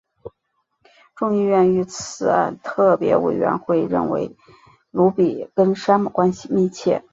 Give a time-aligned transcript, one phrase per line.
[1.15, 4.35] 众议院遇刺案特别委员会认为
[4.89, 7.03] 鲁比跟山姆关系密切。